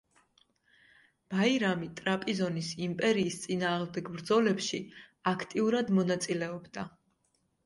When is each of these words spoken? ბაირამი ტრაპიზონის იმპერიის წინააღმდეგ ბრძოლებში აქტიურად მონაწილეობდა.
ბაირამი 1.33 1.89
ტრაპიზონის 1.99 2.69
იმპერიის 2.85 3.37
წინააღმდეგ 3.43 4.09
ბრძოლებში 4.15 4.81
აქტიურად 5.35 5.95
მონაწილეობდა. 6.01 6.89